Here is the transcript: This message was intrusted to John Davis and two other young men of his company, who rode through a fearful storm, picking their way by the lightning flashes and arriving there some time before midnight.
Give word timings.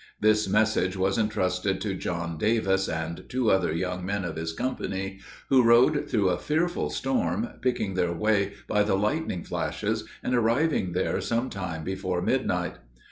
This 0.19 0.49
message 0.49 0.97
was 0.97 1.19
intrusted 1.19 1.79
to 1.81 1.93
John 1.93 2.39
Davis 2.39 2.89
and 2.89 3.23
two 3.29 3.51
other 3.51 3.71
young 3.71 4.03
men 4.03 4.25
of 4.25 4.35
his 4.35 4.51
company, 4.51 5.19
who 5.49 5.61
rode 5.61 6.09
through 6.09 6.29
a 6.29 6.39
fearful 6.39 6.89
storm, 6.89 7.47
picking 7.61 7.93
their 7.93 8.11
way 8.11 8.53
by 8.67 8.81
the 8.81 8.95
lightning 8.97 9.43
flashes 9.43 10.03
and 10.23 10.33
arriving 10.33 10.93
there 10.93 11.21
some 11.21 11.51
time 11.51 11.83
before 11.83 12.19
midnight. 12.19 12.77